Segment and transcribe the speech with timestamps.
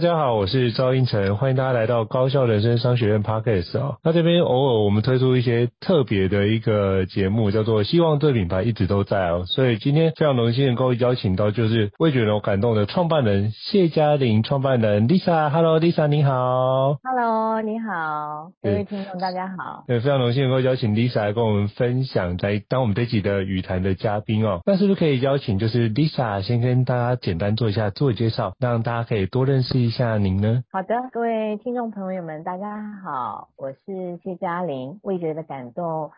[0.00, 3.98] 大家好，我是赵英成，欢迎大家来到高校人生商学院 Podcast 啊。
[4.02, 9.44] 那这边偶尔我们推出一些特别的一个节目，叫做“希望这品牌一直都在”哦。
[9.44, 19.84] 所以今天非常荣幸能够邀请到就是味觉龙感动的创办人谢嘉玲创办人 Lisa，Hello Lisa 你好，Hello 你好，各位听众大家好。
[19.86, 24.62] 对，非常荣幸能够邀请 Lisa 来跟我们分享，在当我们这集的语坛的嘉宾哦。
[24.64, 30.16] 那是不是可以邀请就是 Lisa 先跟大家简单做一下自我介绍，让大家可以多认识一下。
[30.16, 30.62] 您呢？
[30.70, 36.10] 好的，各位听众朋友们，大家好，我是谢嘉玲，味觉的感动。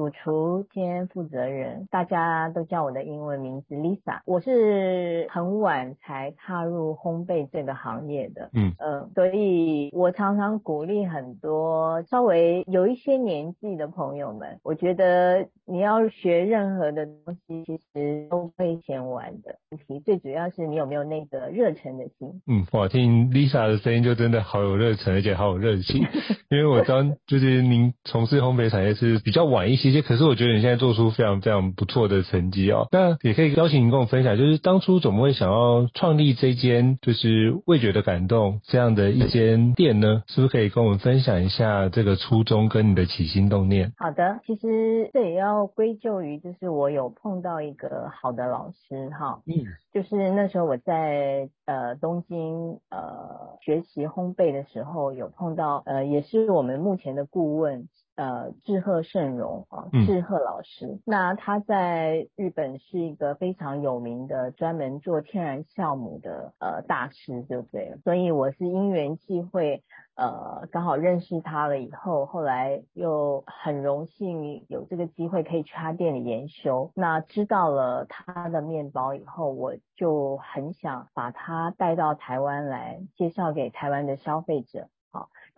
[0.00, 4.20] 主厨兼负责人，大家都叫我的英文名字 Lisa。
[4.24, 8.72] 我是很晚才踏入烘焙这个行业的，嗯
[9.14, 19.56] 所以我常常鼓励很多稍微有一些年纪的朋友们，我觉得你要学任何的东西，其实都会嫌晚的。
[19.70, 22.40] 问题最主要是你有没有那个热忱的心。
[22.46, 26.06] 嗯，我听 Lisa 的声音就真的好有热忱，而且好有热情。
[26.48, 29.89] 因为我知道，就是您从事烘焙产业是比较晚一些。
[30.02, 40.22] 可是我觉得你现在做出非常非常不错的成绩哦，那也可以邀请你跟我分享，就是当初怎么会想要创立这间就是味觉的感动这样的一间店呢？
[40.26, 43.92] 是不是可以跟我们分享一下这个初衷跟你的起心动念？
[43.96, 57.88] 好的，其实这也要归咎于就是我有碰到一个好的老师哈，嗯，就是那时候我在呃东京呃学习烘焙的时候有碰到呃也是我们目前的顾问。
[58.20, 67.96] 呃，志贺胜荣啊，志贺老师，嗯，那他在日本是一个非常有名的专门做天然酵母的呃大师，对不对？
[68.04, 69.82] 所以我是因缘际会，
[70.16, 76.90] 呃，刚好认识他了以后，后来又很荣幸有这个机会可以去他店里研修。
[76.94, 84.88] 那知道了他的面包以后，我就很想把他带到台湾来，介绍给台湾的消费者。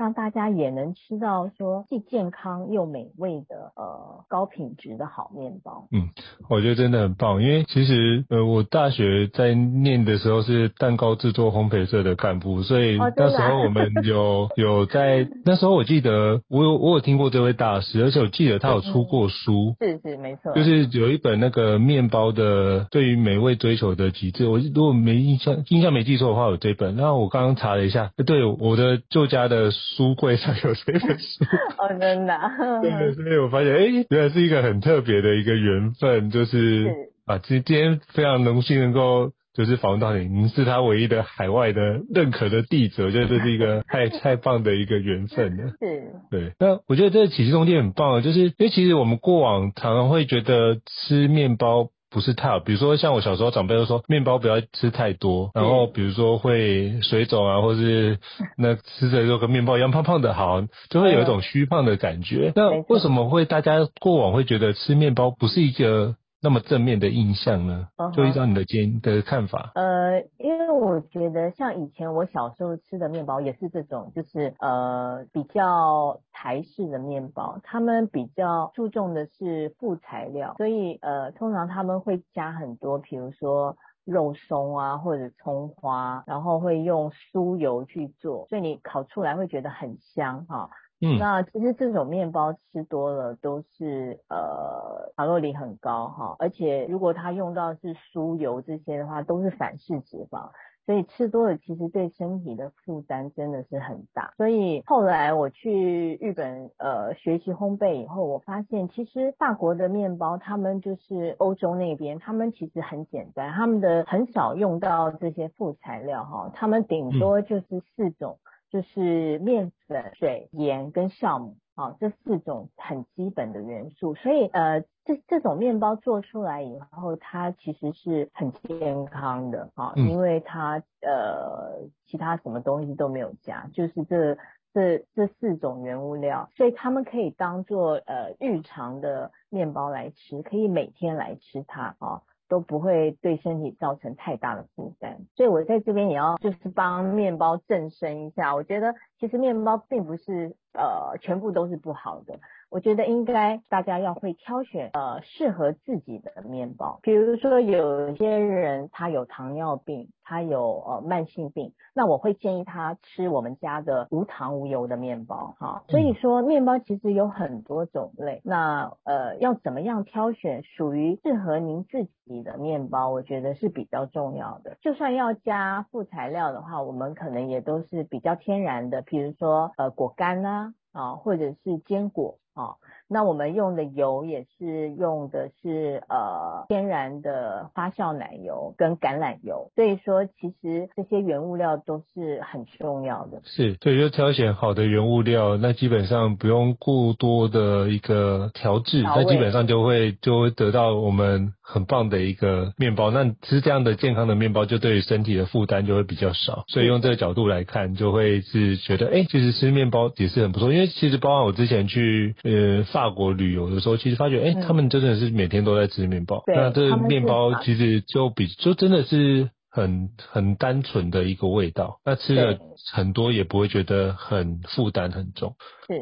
[0.03, 5.87] 让大家也能吃到说既健康又美味的呃高品质的好面包。
[5.93, 6.11] 嗯，
[6.51, 29.71] 我觉得真的很棒，因为其实呃我大学在念的时候是蛋糕制作烘焙社的干部，所以那时候我们 有有在那时候我记得我有我有听过这位大师，而且我记得他有出过书，是是没错，就是有一本那个面包的对于美味追求的极致，我如果没印象印象没记错的话有这本，那我刚刚查了一下，对我的旧家的。
[29.97, 31.45] 书柜上有这本书
[31.79, 32.35] 哦，真的，
[32.83, 36.95] 对，所以我发现，哎、欸，原来是一个很特别的一个缘分，就是，是
[37.27, 45.69] 啊，今今天非常荣幸能够就是访问到你，您是他唯一的海外的认可的弟子，我觉得这是一个太太棒的一个缘分了。
[45.79, 51.89] 是，对，那我觉得这个起心动念很棒，就是因为其实我们过往常常会觉得吃面包。
[52.13, 58.19] 不是太好，比如说像我小时候长辈都说面包不要吃太多，然后比如说会水肿啊，或是
[58.57, 62.53] 那吃着就跟面包一样胖胖的，好， 就会有一种虚胖的感觉。
[62.55, 66.17] 那为什么会大家过往会觉得吃面包不是一个？
[66.43, 68.13] 那么正面的印象呢？Uh.
[68.13, 69.71] 就依照你的见的看法。
[69.77, 90.71] 呃，因为我觉得像以前我小时候吃的面包也是这种，就是呃比较台式的面包，他们比较注重的是副材料，所以呃通常他们会加很多，比如说肉松啊或者葱花，然后会用酥油去做，所以你烤出来会觉得很香哈。
[91.05, 100.51] 嗯，那其实这种面包吃多了都是呃卡路里很高哈，而且如果它用到是酥油这些的话，都是反式脂肪，
[100.87, 104.33] 所以吃多了其实对身体的负担真的是很大。
[104.37, 118.39] 所以后来我去日本呃学习烘焙以后，我发现其实法国的面包，他们就是欧洲那边，他们其实很简单，他们的很少用到这些副材料哈，他们顶多就是四种。
[118.39, 124.15] 嗯就是面粉、水、盐跟酵母，啊，这四种很基本的元素。
[124.15, 134.39] 所以，呃，这这种面包做出来以后，它其实是很健康的，啊，因为它呃其他什么东西都没有加，就是这
[134.73, 142.07] 这这四种原物料，所以他们可以当做呃日常的面包来吃，可以每天来吃它啊。
[142.07, 142.23] 哦
[142.53, 148.55] 都不会对身体造成太大的负担，所以我在这边也要就是帮面包正身一下。
[148.55, 152.39] 我觉得其实面包并不是呃全部都是不好的，
[152.73, 156.99] 我觉得应该大家要会挑选呃适合自己的面包。
[157.03, 165.85] 比如说有些人他有糖尿病，他有呃慢性病，那我会建议他吃我们家的无糖无油的面包哈。
[165.89, 174.79] 所以说面包其实有很多种类，那呃要怎么样挑选属于适合您自己的面包，我觉得是比较重要的。
[174.81, 182.77] 就算要加副材料的话，我们可能也都是比较天然的，比如说呃果干啊，啊或者是坚果啊。
[183.09, 193.43] 那我们用的油也是用的是呃天然的发酵奶油跟橄榄油，所以说其实这些原物料都是很重要的。
[193.45, 203.11] 是，所以就挑选好的原物料，那基本上不用过多的一个调制，那基本上就会就会得到我们很棒的一个面包。
[203.11, 206.65] 那吃这样的健康的面包，就对于身体的负担就会比较少。
[206.69, 210.73] 所以用这个角度来看，就会是觉得，哎，其实吃面包也是很不错。
[210.73, 212.85] 因为其实包括我之前去呃。
[212.93, 216.43] 法国旅游的时候，其实发觉，哎、欸，他们真的是每天都在吃面包。
[216.47, 222.01] 嗯、那这面包其实就比就真的是很很单纯的一个味道。
[222.05, 222.59] 那吃了
[222.93, 225.55] 很多也不会觉得很负担很重。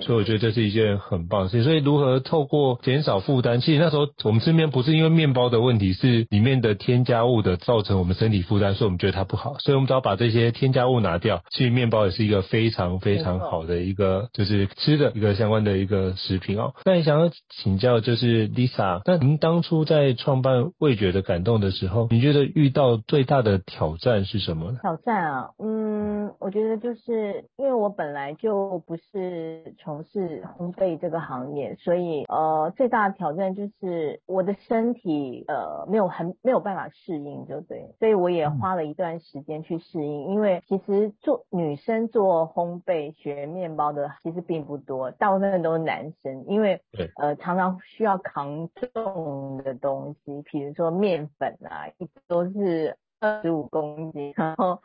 [0.03, 1.65] 所以我觉得这是一件很棒的事情。
[1.65, 3.61] 所以如何透过减少负担？
[3.61, 9.57] 其实那时候我们身边不是因为面包的问题，是里面的添加物的造成我们身体负担，所以我们觉得它不好。
[9.59, 16.75] 所以我们只要把这些添加物拿掉，其实面包也是一个非常非常好的一个就是吃的一个相关的一个食品哦。
[16.85, 24.79] 那你想要请教就是 Lisa，那您当初在创办味觉的感动的时候，你觉得遇到最大的挑战是什么呢？
[24.83, 29.70] 挑战啊，嗯，我觉得就是因为我本来就不是。
[29.79, 40.29] 从事烘焙这个行业，所以呃最大的挑战就是我的身体呃没有很没有办法适应，就对，所以我也花了一段时间去适应。
[40.29, 46.81] 因为其实做女生做烘焙学面包的其实并不多，大部分都是男生，因为
[47.17, 54.81] 呃常常需要扛重的东西，比如说面粉啊，一直都是二十五公斤，然后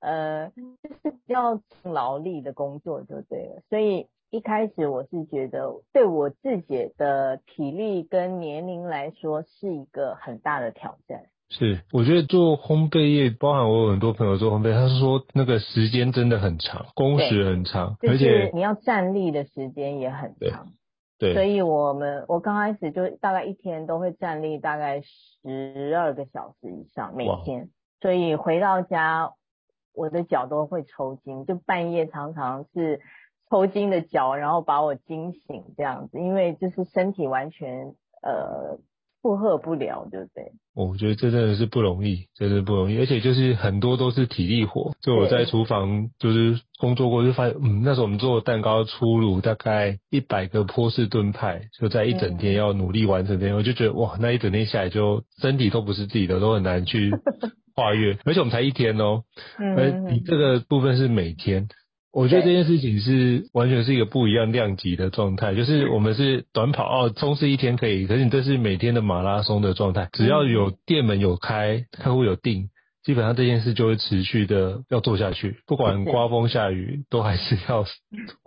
[0.00, 4.08] 呃就是比较劳力的工作就对了，所以。
[4.36, 11.22] 一开始我是觉得，对我自己的体力跟年龄来说，是一个很大的挑战。
[11.48, 20.66] 是，我觉得做烘焙业，包含我有很多朋友做烘焙，他是说那个时间真的很长，工时很长，而且你要站立的时间也很长。
[21.18, 27.70] 对，所以我们我刚开始就大概一天都会站立大概十二个小时以上，每天。
[28.02, 29.32] 所以回到家，
[29.94, 33.00] 我的脚都会抽筋，就半夜常常是。
[33.50, 38.78] 抽筋的脚，然后把我惊醒这样子，因为就是身体完全呃
[39.22, 40.52] 负荷不了，对不对？
[40.74, 44.92] 我觉得这真的是不容易，真的不容易，而且就是很多都是体力活。
[45.00, 57.10] 就我在厨房就是工作过，就发现嗯，那时候我们做蛋糕出炉大概一百个波士顿派，就在一整天要努力完成这样，嗯、我就觉得哇，那一整天下来就身体都不是自己的，都很难去
[57.74, 58.18] 跨越。
[58.24, 59.22] 而且我们才一天哦，
[59.58, 61.68] 嗯，而你这个部分是每天。
[62.16, 70.08] 我觉得这件事情是完全是一个不一样量级的状态，就是我们是短跑哦，冲刺一天可以，可是你这是每天的马拉松的状态。
[70.14, 72.70] 只要有店门有开，客户有订，
[73.04, 77.84] 基本上这件事就会持续的要做下去，不管刮风下雨，都还是要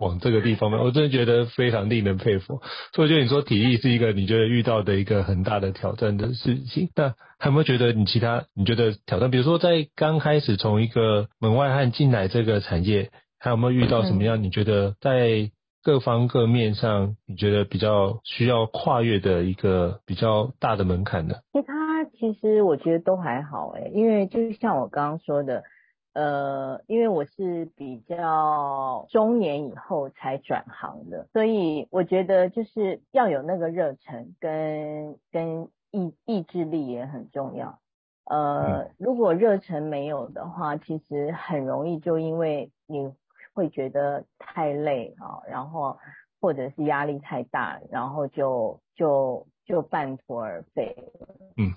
[0.00, 0.80] 往这个地方面。
[0.82, 2.60] 我真的觉得非常令人佩服。
[2.92, 9.30] 所以就你说体力是一个你觉得遇到的一个很大的挑战的事情，那还有没有觉得你其他你觉得挑战？
[9.30, 13.10] 比如说在刚开始从一个门外汉进来这个产业。
[13.42, 14.42] 还有没有遇到什么样？
[14.42, 15.50] 你觉得在
[15.82, 21.36] 各方各面上，你觉得比较需要跨越的一个比较大的门槛呢？
[21.54, 25.64] 其他其实我觉得都还好诶，因为就是像我刚刚说的，
[26.12, 37.78] 呃，因为我是比较中年以后才转行的，所以我觉得就是要有那个热忱跟跟意意志力也很重要。
[38.26, 43.14] 呃，如果热忱没有的话，其实很容易就因为你。
[43.60, 45.98] 会觉得太累啊，然后
[46.40, 50.96] 或者是压力太大，然后就就就半途而废。
[51.58, 51.74] 嗯，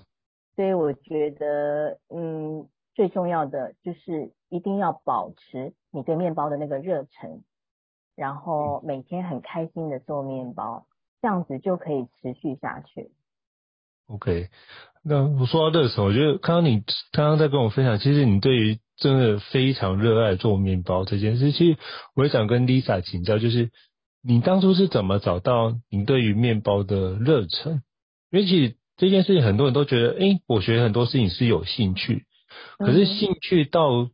[0.56, 7.42] 所以我觉得，嗯，最重要的就是一定要保持你对面包的那个热忱，
[8.16, 10.86] 然后每天很开心的做面包，
[11.20, 13.12] 这样子就可以持续下去。
[14.06, 14.48] OK，
[15.02, 16.82] 那我说到热忱，我觉得刚刚你
[17.12, 21.78] 刚刚在跟我分享，其实你对于真的非常热爱做面包这件事，其实
[22.14, 23.70] 我也想跟 Lisa 请教，就是
[24.22, 27.82] 你当初是怎么找到你对于面包的热忱？
[28.30, 32.24] 因为其实这件事情很多人都觉得，诶，我学很多事情是有兴趣，
[32.78, 34.10] 可是兴趣到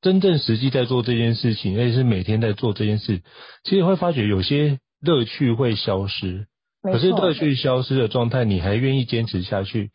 [0.00, 3.22] 真正实际在做这件事情，而且是每天在做这件事，
[3.62, 6.46] 其实会发觉有些乐趣会消失。
[6.82, 9.90] 可是乐趣消失的状态，你还愿意坚持下去？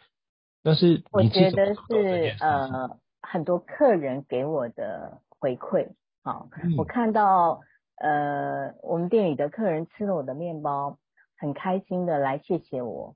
[0.64, 7.62] 但是我觉得是呃很多客人给我的回馈，好，嗯、我看到
[7.98, 10.98] 呃我们店里的客人吃了我的面包，
[11.38, 13.16] 很开心的来谢谢我，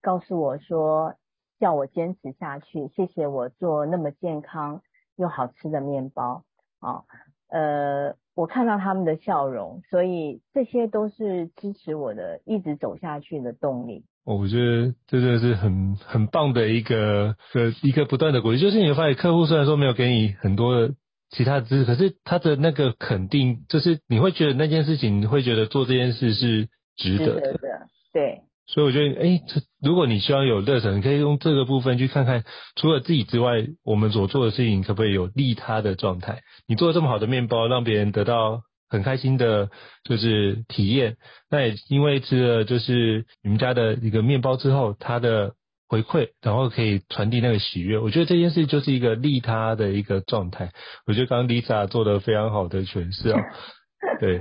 [0.00, 1.14] 告诉我说
[1.58, 4.82] 叫我坚持下去，谢谢我做那么健康
[5.16, 6.44] 又好吃的面包，
[6.80, 7.04] 啊
[7.48, 8.16] 呃。
[8.34, 14.04] 我看到他们的笑容，所以这些都是支持我的一直走下去的动力。
[14.24, 18.58] 我觉得这真的是很很棒的一个个一个不断的鼓励。
[18.58, 20.94] 就是你会发现，客户虽然说没有给你很多的
[21.30, 27.40] 其他的知识，可是他的那个肯定，就是你会觉得那件事情，你会觉得做这件事是值得的。
[27.40, 28.40] 值得的，对。
[28.66, 32.44] 所以我觉得，哎，这如果你希望有热忱，你可以用这个部分去看看，
[32.76, 36.40] 除了自己之外，我们所做的事情可不可以有利他的状态？
[36.66, 39.68] 你做了这么好的面包，让别人得到很开心的，
[40.02, 41.16] 就是体验。
[41.50, 45.52] 那也因为吃了就是你们家的一个面包之后，他的
[45.86, 47.98] 回馈，然后可以传递那个喜悦。
[47.98, 50.72] 我觉得这件事就是一个利他的一个状态。
[51.06, 53.40] 我觉得刚刚 Lisa 做的非常好的诠释啊，
[54.20, 54.40] 对。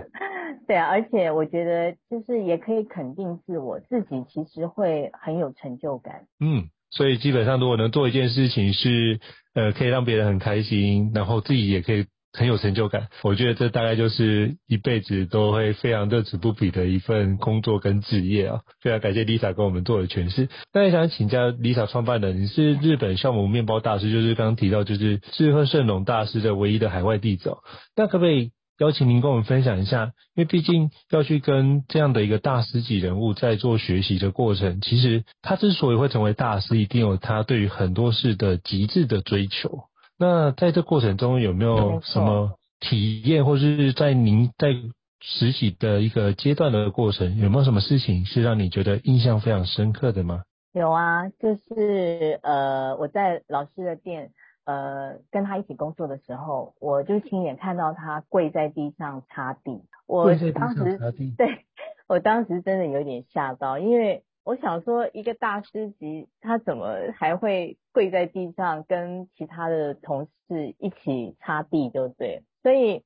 [0.68, 6.26] 对啊，而且我觉得就是也可以肯定自我，自己其实会很有成就感。
[6.40, 9.20] 嗯，所以基本上如果能做一件事情是
[9.54, 18.62] 呃可以让别人很开心，然后自己也可以很有成就感，我觉得这大概就是一辈子都会非常乐此不疲的一份工作跟职业啊。
[18.82, 20.50] 非常感谢 Lisa 跟我们做的诠释。
[20.74, 27.58] 那也想请教 Lisa 创办人，你是日本酵母面包大师，就是刚刚提到就是志贺盛隆大师的唯一的海外弟子，
[27.96, 28.52] 那可不可以？
[28.80, 39.84] 邀请您跟我们分享一下，因为毕竟要去跟这样的一个大师级人物在做学习的过程，其实他之所以会成为大师，一定有他对于很多事的极致的追求。
[40.18, 44.74] 那在这过程中有没有什么体验，或是在您在
[45.22, 50.44] 实习的一个阶段的过程，有没有什么事情是让你觉得印象非常深刻的吗？
[50.74, 54.32] 有啊，就是呃，我在老师的店。
[54.66, 59.84] 呃，跟他一起工作的时候，我就亲眼看到他跪在地上擦地。
[60.06, 60.98] 我当时
[61.38, 61.66] 对，
[62.08, 72.44] 我当时真的有点吓到，因为我想说，一个大师级，他怎么还会跪在地上跟其他的同事一起擦地，对不对。
[72.62, 73.04] 所以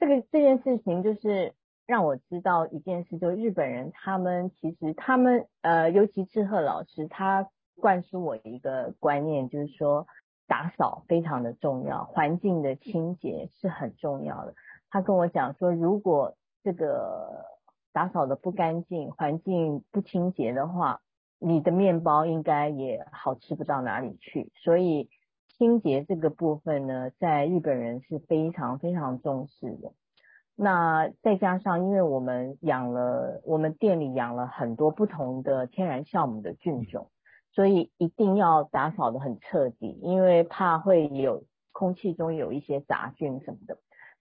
[0.00, 1.52] 这个这件事情就是
[1.86, 10.08] 让我知道一件事，就日本人他们其实他们呃，尤其志贺老师，他灌输我一个观念，就是说。
[10.46, 14.54] 打扫非常的重要，环境的清洁是很重要的。
[14.90, 17.44] 他跟我讲说，如果这个
[17.92, 21.00] 打扫的不干净，环境不清洁的话，
[21.38, 24.52] 你的面包应该也好吃不到哪里去。
[24.54, 25.08] 所以
[25.58, 29.92] 清洁这个部分呢，在日本人是非常非常重视的。
[30.54, 37.10] 那再加上，因为我们养了，我们店里养了很多不同的天然酵母的菌种。
[37.56, 43.78] 所以一定要打扫得很彻底，因为怕会有空气中有一些杂菌什么的。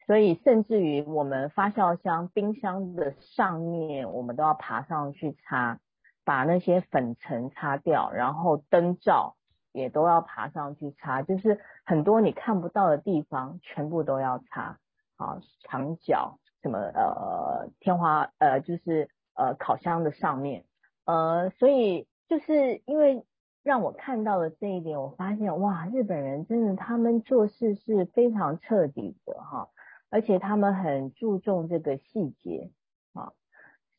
[0.08, 5.80] 所以甚至于我们发酵箱、冰箱的上面，我们都要爬上去擦，
[6.24, 9.36] 把那些粉尘擦掉，然后灯罩
[9.74, 14.78] 也都要爬上去擦，就是很多你看不到的地方全部都要擦。
[15.18, 20.64] 好，墙角什么呃天花呃就是呃烤箱的上面
[21.04, 22.08] 呃，所以。
[22.28, 23.24] 就是因为
[23.64, 29.70] 让我看到了这一点，我发现哇，日本人真的他们做事是非常彻底的哈，
[30.10, 32.72] 而且他们很注重这个细节
[33.14, 33.34] 啊，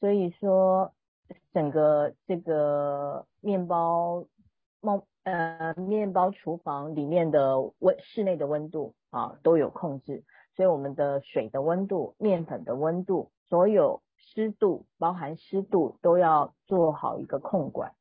[0.00, 0.92] 所以说
[1.52, 4.26] 整个这个面包
[4.80, 17.92] 猫呃面包厨房里面的温室内的温度啊都有控制，所以我们的水的温度、面粉的温度、所有湿度，包含湿度都要做好一个控管。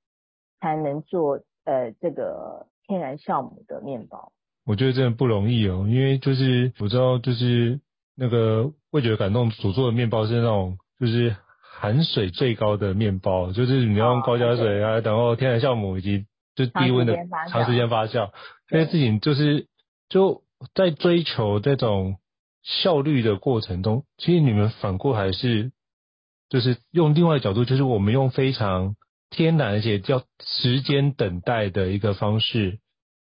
[0.66, 4.32] 才能做呃这个天然酵母的面包，
[4.66, 7.80] 我觉得真的不容易哦，因为就是我知道就是
[8.16, 14.84] 那个味觉感动所做的面包是那种就是含水最高的面包，就是你要用高加水。
[14.84, 17.16] 啊，然后天然酵母以及就低温的
[17.52, 18.32] 长时间发酵，
[18.68, 19.68] 这些事情就是
[20.10, 20.42] 就
[20.74, 22.18] 在追求这种
[22.64, 25.72] 效率的过程中，其实你们反过来是
[26.50, 28.96] 就是用另外的角度，就是我们用非常。
[29.36, 32.80] 天然而且叫时间等待的一个方式，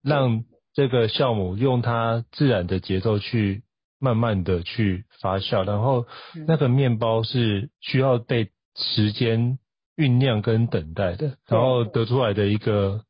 [0.03, 0.43] 让
[0.75, 3.63] 这个酵母用它自然的节奏去
[4.01, 6.07] 慢慢的去发酵，然后
[6.49, 9.61] 那个面包是需要被时间
[9.97, 13.05] 酝酿跟等待的，然后得出来的一个，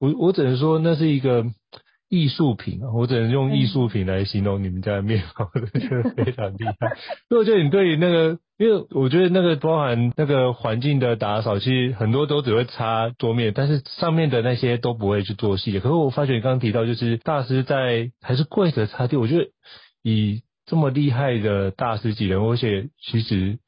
[0.00, 1.44] 我我只能说那是一个。
[2.08, 6.96] 艺术品，我只能用艺术品来形容你们家的面包，我觉得非常厉害。
[7.28, 15.80] 所以我觉得你对于那个，因为我觉得那个包含那个环境的打扫，其实很多都只会擦桌面，但是上面的那些都不会去做细节。
[15.80, 19.50] 可是我发觉你刚刚提到，就是大师在还是跪着擦地，我觉得
[20.02, 23.58] 以这么厉害的大师级人，而且其实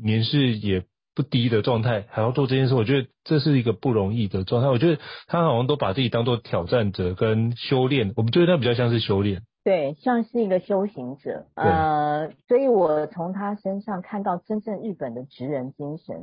[0.00, 0.84] 年事也。
[1.14, 4.68] 不低的状态还要做这件事，我觉得这是一个不容易的状态。
[4.68, 11.46] 我觉得他好像都把自己当做挑战者跟修炼，我们觉得他比较像是修炼，对，像是一个修行者。
[11.54, 16.16] 呃，所以我从他身上看到真正日本的职人精神。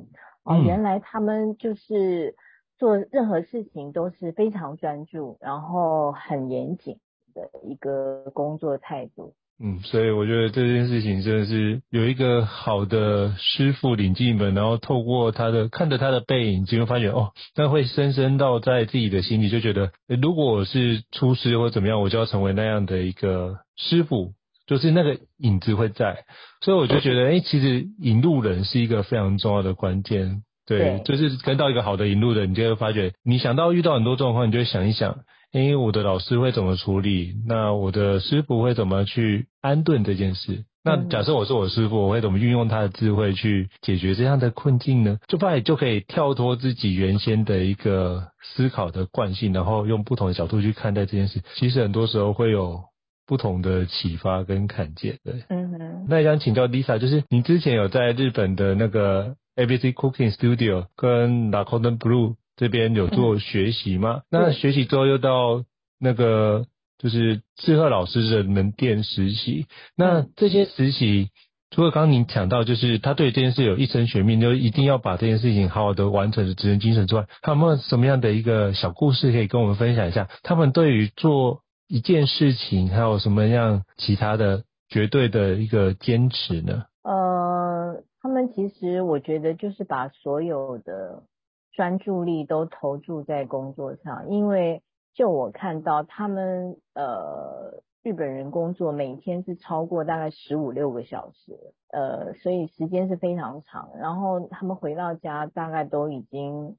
[0.43, 2.36] 哦、呃，原来他们就是
[2.77, 6.98] 做任何事情都是非常专注，然后很严谨
[7.33, 9.36] 的一个工作态度。
[9.63, 24.31] 嗯，所以我觉得这件事情真的是有一个好的师傅领进门，然后透过他的看着他的背影，就会发觉哦，那会深深到在自己的心里，就觉得如果我是出师或怎么样，我就要成为那样的一个师傅，
[24.65, 26.25] 就是那个影子会在。
[26.61, 35.19] 所以我就觉得，哎，其实引路人是一个非常重要的关键，对，对就是跟到一个好的引路人，你就会发觉，你想到遇到很多状况，你就会想一想。
[35.51, 37.36] 因为我的老师会怎么处理？
[37.46, 40.63] 那我的师傅会怎么去安顿这件事？
[40.84, 45.20] 那假设我是我师傅，我会怎么运用他的智慧去解决这样的困境呢？
[45.27, 51.41] 就怕就可以跳脱自己原先的一个思考的惯性，然后用不同的角度去看待这件事。
[51.55, 52.86] 其实很多时候会有
[53.27, 55.20] 不同的启发跟看见。
[55.24, 56.05] 对，嗯哼。
[56.10, 64.22] 那也想请教 Lisa，就是你之前有在日本的那个 ABC Cooking Studio 跟 La Cordon Bleu 这边有做学习吗？
[64.29, 65.63] 嗯、那学习之后又到
[66.00, 66.65] 那个
[67.00, 69.65] 就是志贺老师的门店实习。
[69.96, 71.29] 那这些实习，
[71.72, 80.29] 除了刚刚您讲到，就是他对这件事有一生悬命，就一定要把这件事情好好的完成的职人精神之外，还有没有什么样的一个小故事可以跟我们分享一下？
[80.43, 86.83] 他们对于做一件事情，还有什么样其他的绝对的一个坚持呢？
[87.03, 91.24] 呃，他们其实我觉得就是把所有的。
[91.72, 94.81] 专注力都投注在工作上，因为
[95.14, 103.92] 就我看到他们呃日本人工作每天是超过大概十五六个小时，呃，所以时间是非常长。
[103.98, 106.75] 然后他们回到家大概都已经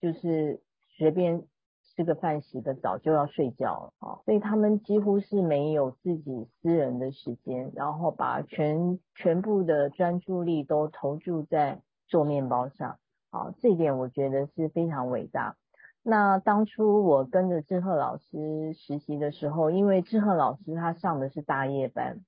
[0.00, 0.60] 就是
[0.96, 1.44] 随便
[1.84, 12.98] 吃个饭、洗个澡就要睡觉了啊，所以他们几乎是没有自己私人的时间，然后把全全部的专注力都投注在做面包上。
[13.34, 15.56] 好，这一点我觉得是非常伟大。
[16.04, 22.20] 那当初我跟着志贺老师实习的时候，因为志贺老师他上的是大夜班，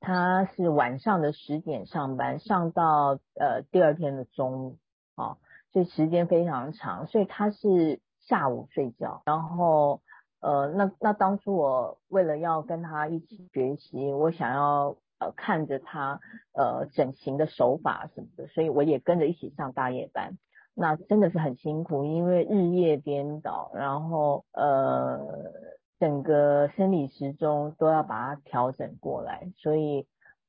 [0.00, 4.78] 他是晚上的十点上班，上到呃第二天的中午，
[5.14, 5.38] 啊，
[5.72, 9.22] 所以时间非常长，所以他是下午睡觉。
[9.26, 10.00] 然后
[10.40, 14.96] 呃，那那当初我为了要跟他一起学习，我想要。
[15.20, 16.20] 呃，看着他
[16.52, 20.38] 呃整形的手法什么的，所以我也跟着一起上大夜班。
[20.78, 25.18] 那真的是很辛苦，因为日夜颠倒，然后呃
[25.98, 29.50] 整个生理时钟都要把它调整过来。
[29.56, 30.06] 所以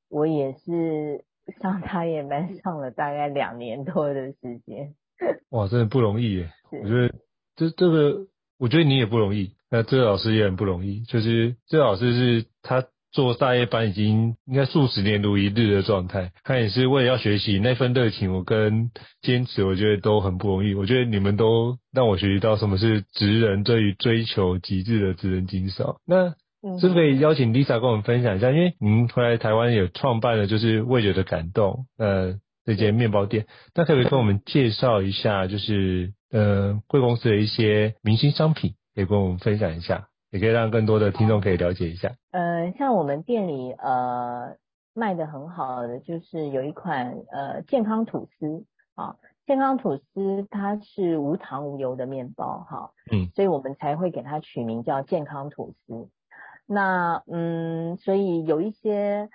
[0.07, 1.25] 我也是
[1.61, 4.93] 上大夜班上了大概两年多的时间。
[5.49, 6.51] 哇，真的不容易耶！
[6.71, 7.13] 我觉得
[7.55, 8.27] 这这个，
[8.59, 11.01] 我觉得你也不容易，那这个老师也很不容易。
[11.01, 12.85] 就是这个老师是他。
[13.11, 18.91] 做大夜班已经应该数十年如一日的状态，他也是为了要学习那份热情，我跟
[19.21, 20.75] 坚持，我觉得都很不容易。
[20.75, 25.85] 我觉得你们都让我学习到什么是职人对于追求极致的职人精神。
[26.05, 26.35] 那
[26.79, 28.51] 是不是可以邀请 Lisa 跟我们分享一下？
[28.51, 40.09] 因为您回来台湾也创办了就是味觉的感动，呃，那间面包店，那可不可以跟我们介绍一下，就是呃贵公司的一些明星商品，可以跟我们分享一下？
[40.31, 42.15] 也可以让更多的听众可以了解一下。
[42.31, 44.55] 呃，像我们店里呃
[44.93, 48.65] 卖的很好的就是有一款呃健康吐司
[48.95, 49.15] 啊，
[49.45, 56.09] 健康吐司它是无糖无油的面包哈，嗯，所以我们才会给它取名叫健康吐司。
[56.65, 59.29] 那嗯，所以有一些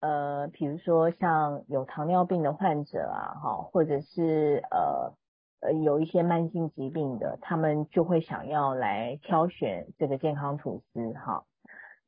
[0.00, 5.14] 呃，比如说像有糖尿病的患者啊，哈，或者是呃。
[5.60, 11.44] 呃，有一些慢性疾病的，他们就会想要来挑选这个健康吐司哈。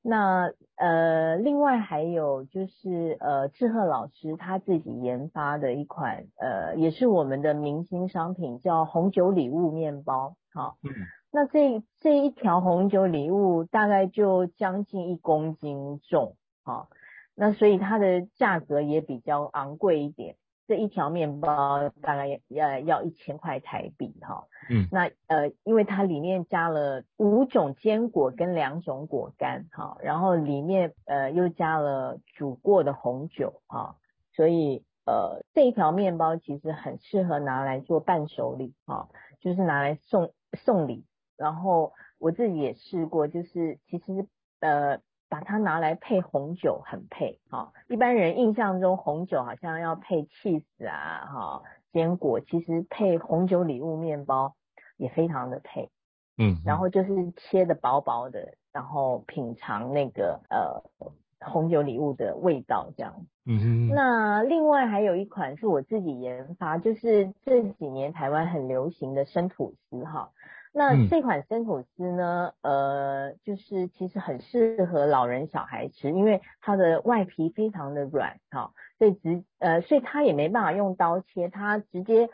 [0.04, 10.34] 那呃，另外还有就是呃，志贺老师他自己研发的一款呃，也是我们的明星商品，叫红酒礼物面包。
[10.52, 10.90] 好，嗯，
[11.30, 16.88] 那这这一条红酒礼物大概就将近一公斤重，好，
[17.36, 20.34] 那所以它的价格也比较昂贵一点。
[20.66, 33.96] 这一条面包大概要要一千块台币哈，嗯，那呃，因为它里面加了五种坚果跟两种果干哈，然后里面呃又加了煮过的红酒哈，
[34.34, 39.08] 所以呃这一条面包其实很适合拿来做伴手礼哈，
[39.40, 41.04] 就是拿来送送礼，
[41.36, 44.26] 然后我自己也试过，就是其实
[44.60, 45.00] 呃。
[45.32, 54.54] 把它拿来配红酒很配，哈，一般人印象中红酒好像要配 cheese 啊，哈，坚果，其实配红酒礼物面包
[54.98, 55.88] 也非常的配，
[56.36, 61.08] 嗯，然后就是切的薄薄的，然后品尝那个呃
[61.40, 70.28] 红酒礼物的味道这样，嗯哼，那另外还有一款是我自己研发，就是这几年台湾很流行的生吐司哈。
[70.74, 82.30] 那这款生吐司呢，呃，就是其实很适合老人小孩吃，因为它的外皮非常的软，哈，所以直呃，所以它也没办法用刀切，它直接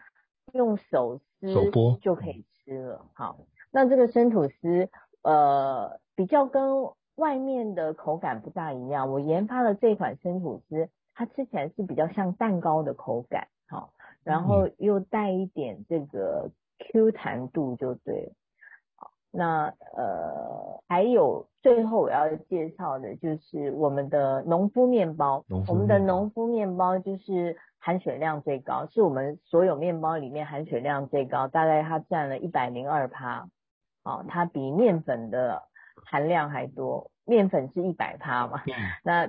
[0.52, 1.52] 用手撕
[2.00, 3.40] 就可以吃了，好，
[3.72, 4.88] 那这个生吐司
[5.22, 6.84] 呃比较跟
[7.16, 16.52] 外面的口感不大一样，我研发的这款生吐司，它吃起来是比较像蛋糕的口感，好，然后又带一点这个。
[16.78, 18.32] Q 弹度就对了，
[18.96, 33.48] 好，那呃还有最后我要介绍的就是我们的农夫面包，我们的农夫面包就是含水量最高，是我们所有面包里面含水量最高，大概它占了一百零二趴，
[34.04, 35.62] 哦，它比面粉的
[36.06, 38.62] 含量还多，面粉是一百趴嘛，
[39.02, 39.28] 那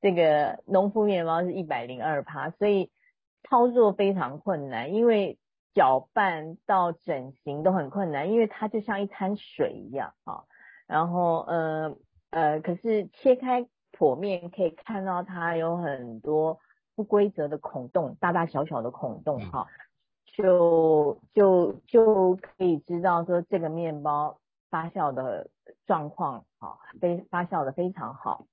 [0.00, 2.90] 这个农夫面包是一百零二趴，所以
[3.48, 5.38] 操作非常困难，因为。
[5.74, 10.44] 搅拌到整形都很困难，因为它就像一滩水一样啊。
[10.86, 11.96] 然后呃
[12.30, 16.58] 呃，可是切开剖面可以看到它有很多
[16.94, 19.66] 不规则的孔洞，大大小小的孔洞哈，
[20.26, 25.48] 就就就可以知道说这个面包发酵的
[25.86, 28.46] 状况啊，非发酵的非常好。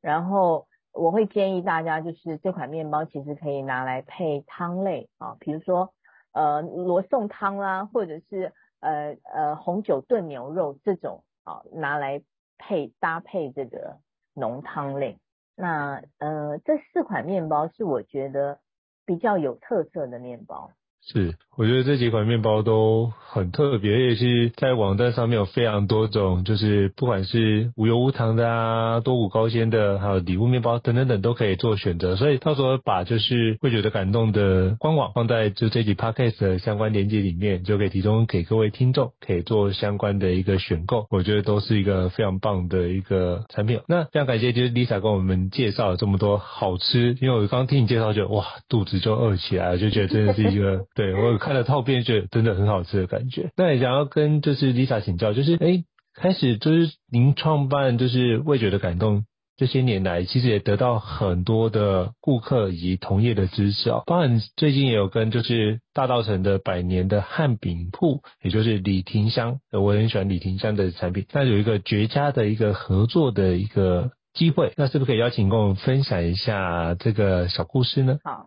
[0.00, 5.92] 然后我会建议大家，就是这款面包其实可以拿来配汤类啊，比如说。
[6.36, 12.22] 呃，罗宋汤啦，或者是呃呃红酒炖牛肉这种啊，拿来
[12.58, 13.96] 配搭配这个
[14.34, 15.18] 浓汤类。
[15.54, 18.60] 那呃，这四款面包是我觉得
[19.06, 20.70] 比较有特色的面包。
[21.00, 32.16] 是，我觉得这几款面包都很特别，也是在网站上面有非常多种，就是不管是无油无糖的啊，多谷高纤的，还有礼物面包等等等都可以做选择。
[32.16, 41.06] 所以到时候把就是会觉得感动的官网放在就这集 podcast 的相关链接里面，就可以提供给各位听众可以做相关的一个选购。
[41.10, 43.80] 我觉得都是一个非常棒的一个产品。
[43.88, 50.84] 那非常感谢就是 Lisa 跟我们介绍了这么多好吃，因为我刚刚听你介绍就哇肚子就饿起来了，就觉得真的是一个。
[50.94, 53.52] 对，我有看了套片，觉得真的很好吃的感觉。
[53.56, 64.02] 那也想要跟就是 Lisa 请教，就是哎，开始就是您创办就是味觉的感动，这些年来其实也得到很多的顾客以及同业的支持哦。
[64.06, 78.18] 包含最近也有跟就是大稻城的百年的汉饼铺，也就是李廷香，我很喜欢李廷香的产品，那有一个绝佳的一个合作的一个机会，那是不是可以邀请跟我们分享一下这个小故事呢？
[78.24, 78.46] 好。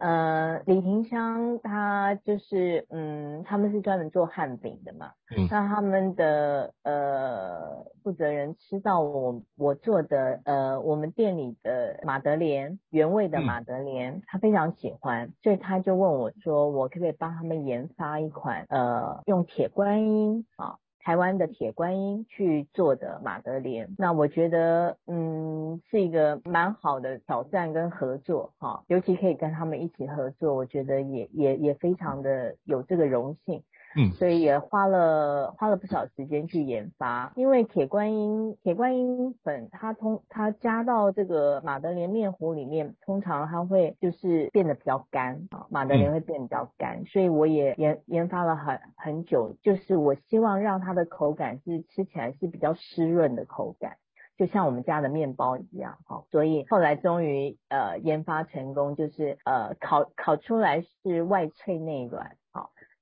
[0.00, 5.12] 呃，李廷香他就是，嗯，他们是专门做汉饼的嘛。
[5.36, 5.46] 嗯。
[5.50, 20.78] 那他们的呃负责人吃到我我做的呃我们店里的马德莲原味的马德莲，嗯，他非常喜欢，所以他就问我说，我可不可以帮他们研发一款呃用铁观音啊。
[21.02, 33.62] 台湾的铁观音去做的马德莲，那我觉得嗯是一个蛮好的挑战跟合作哈，尤其可以跟他们一起合作，我觉得也也也非常的有这个荣幸。
[33.96, 53.96] 嗯，所以也花了花了不少时间去研发，因为铁观音铁观音粉它通它加到这个马德莲面糊里面，通常它会就是变得比较干啊，马德莲会变得比较干，所以我也研研发了很很久，就是我希望让它的口感是吃起来是比较湿润的口感，
[54.36, 62.36] 就像我们家的面包一样哈，所以后来终于呃研发成功，就是呃烤烤出来是外脆内软。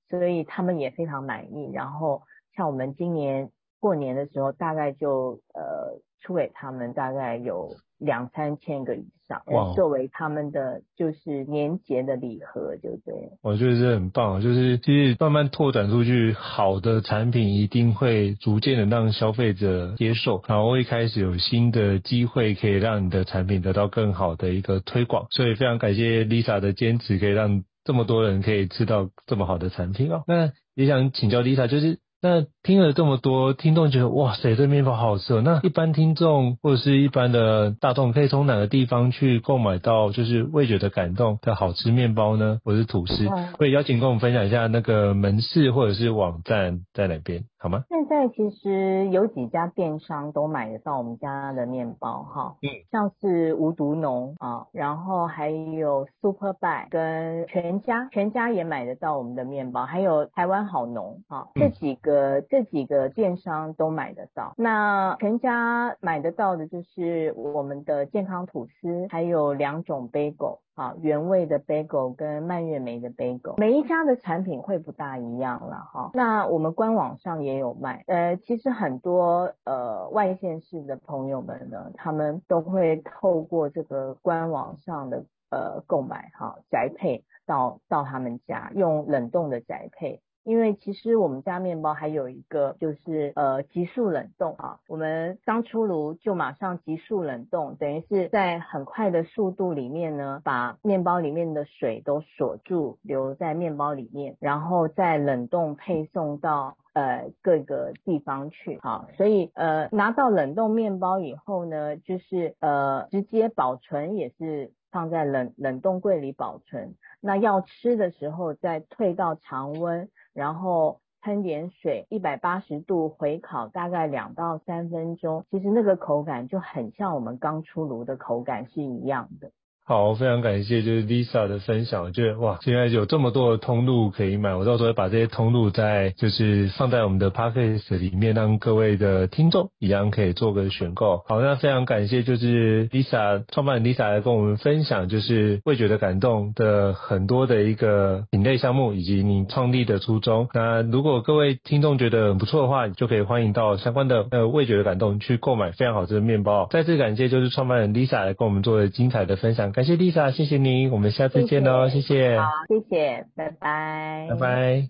[0.08, 1.70] 所以他们也非常满意。
[1.72, 2.22] 然后
[2.56, 13.30] 像我们今年过年的时候，大概就呃出给他们大概有两三千个以上，哇，作为他们的就是年节的礼盒，就对。
[13.42, 25.26] 我觉得这很棒，就是其实慢慢拓展出去，好的产品一定会逐渐的让消费者接受，然后会开始有新的机会可以让你的产品得到更好的一个推广。
[25.30, 30.22] 所以非常感谢 Lisa 的坚持，可以让这么多人可以吃到这么好的产品哦。
[30.28, 32.00] 那也想请教 Lisa，就是。
[32.20, 35.40] 那听了这么多，听众觉得哇塞，这面包好好吃哦。
[35.42, 42.58] 那 一般听众或者是一般的大众，可以从哪个地方去购买到就是味觉的感动的好吃面包呢？
[42.62, 43.26] 或者是吐司？
[43.56, 47.84] 可以邀请跟我们分享一下那个门市或者是网站在哪边，好吗？
[47.88, 62.18] 现在其实有几家电商都买得到我们家的面包哈，嗯，像是无毒农啊，然后还有 Super Buy 跟全家，全家也买得到我们的面包，还有台湾好农啊，这几个。
[62.18, 64.52] 呃，这几个电商都买得到。
[64.56, 73.54] 那全家买得到的就是我们的健康吐司，还有两种 bagel 啊，原味的 bagel 跟蔓越莓的 bagel。
[73.58, 76.10] 每一家的产品会不大一样了哈。
[76.14, 78.02] 那我们官网上也有卖。
[78.08, 90.20] 呃，其实很多呃外县市的朋友们呢，他们都会透过这个官网上的呃购买哈宅配到到他们家，用冷冻的宅配。
[90.44, 108.78] 因为其实我们家面包还有一个就是呃急速冷冻啊，我们刚出炉就马上急速冷冻，等于是在很快的速度里面呢，把面包里面的水都锁住，留在面包里面，然后再冷冻配送到呃各个地方去。
[108.80, 120.08] 好，所以呃拿到冷冻面包以后呢，就是呃直接保存也是放在冷冷冻柜里保存，那要吃的时候再退到常温。
[120.38, 129.50] 然后喷点水，一百八十度回烤，大概两到三分钟，其实那个口感就很像我们刚出炉的口感是一样的。
[129.88, 132.04] 好，非常感谢，就是 Lisa 的分享。
[132.04, 141.24] 我觉得哇，现在有这么多的通路可以买，我到时候把这些通路在就是放在我们的 Podcast 里面，让各位的听众一样可以做个选购。
[141.26, 150.48] 好，那非常感谢，就是 Lisa 创办人 Lisa 来跟我们分享，就是味觉的感动的很多的一个品类项目，以及你创立的初衷。
[150.52, 156.68] 那如果各位听众觉得很不错的话，就可以欢迎到相关的呃味觉的感动去购买非常好吃的面包。
[156.70, 159.72] 再次感谢，就是创办人 Lisa 来跟我们做的精彩的分享。
[159.78, 162.00] 感谢 Lisa，谢谢你，我们下次见喽，谢谢。
[162.00, 164.26] 谢谢好，谢谢，拜拜。
[164.28, 164.88] 拜拜。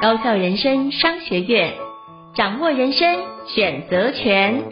[0.00, 1.74] 高校人生商学院，
[2.34, 4.62] 掌握人生选择权。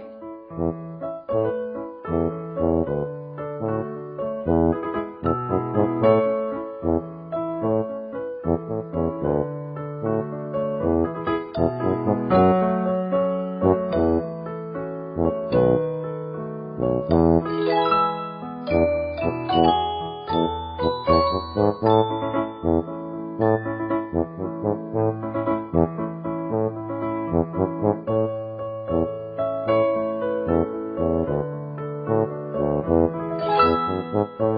[34.15, 34.52] Uh-huh.